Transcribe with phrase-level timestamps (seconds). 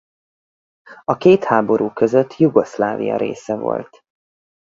[1.03, 3.99] A két háború között Jugoszlávia része volt.